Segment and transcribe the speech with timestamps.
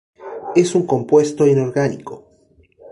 [0.55, 2.25] Es un compuesto inorgánico.